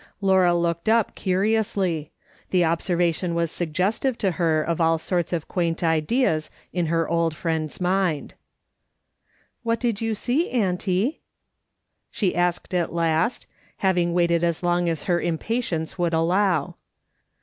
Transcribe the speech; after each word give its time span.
Laura 0.19 0.51
looked 0.55 0.89
up 0.89 1.13
curiously; 1.13 2.09
the 2.49 2.65
observation 2.65 3.35
was 3.35 3.51
suggestive 3.51 4.17
to 4.17 4.31
her 4.31 4.63
of 4.63 4.81
all 4.81 4.97
sorts 4.97 5.31
of 5.31 5.47
quaint 5.47 5.83
ideas 5.83 6.49
in 6.73 6.87
her 6.87 7.07
old 7.07 7.35
friend's 7.35 7.79
mind. 7.79 8.33
"What 9.61 9.79
did 9.79 10.01
you 10.01 10.15
see, 10.15 10.49
auntie?" 10.49 11.21
she 12.09 12.35
asked 12.35 12.73
at 12.73 12.91
last, 12.91 13.45
having 13.85 14.11
waited 14.11 14.43
as 14.43 14.63
long 14.63 14.89
as 14.89 15.03
her 15.03 15.21
impatience 15.21 15.99
would 15.99 16.15
allow. 16.15 16.77